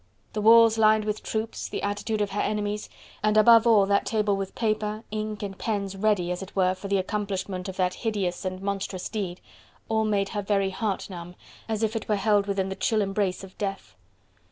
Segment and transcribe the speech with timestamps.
[0.33, 2.89] The walls lined with troops, the attitude of her enemies,
[3.21, 6.87] and above all that table with paper, ink and pens ready as it were for
[6.87, 9.41] the accomplishment of the hideous and monstrous deed,
[9.89, 11.35] all made her very heart numb,
[11.69, 13.95] as if it were held within the chill embrace of death.